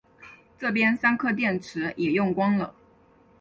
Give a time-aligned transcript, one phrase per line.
[0.57, 2.73] 这边三颗电池也用光了